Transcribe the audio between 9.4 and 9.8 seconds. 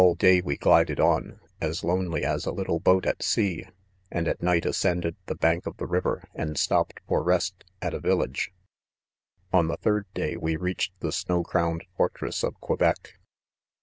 On the